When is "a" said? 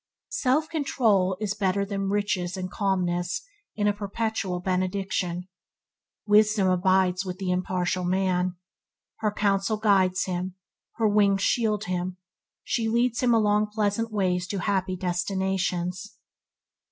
3.87-3.93